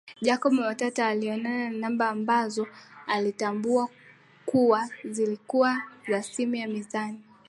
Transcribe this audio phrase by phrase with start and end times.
[0.21, 2.67] Jacob Matata aliona namba ambazo
[3.07, 3.89] alitambua
[4.45, 7.21] kuwa zilikuwa za simu ya mezani